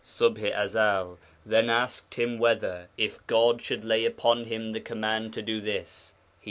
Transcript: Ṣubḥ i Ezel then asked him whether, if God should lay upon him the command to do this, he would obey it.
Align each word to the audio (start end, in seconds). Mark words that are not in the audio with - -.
Ṣubḥ 0.03 0.41
i 0.41 0.49
Ezel 0.51 1.19
then 1.45 1.69
asked 1.69 2.15
him 2.15 2.39
whether, 2.39 2.87
if 2.97 3.19
God 3.27 3.61
should 3.61 3.83
lay 3.85 4.03
upon 4.03 4.45
him 4.45 4.71
the 4.71 4.81
command 4.81 5.31
to 5.33 5.43
do 5.43 5.61
this, 5.61 6.15
he 6.15 6.15
would 6.15 6.23
obey 6.23 6.37
it. 6.37 6.39